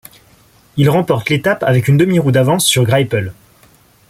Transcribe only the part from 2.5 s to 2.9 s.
sur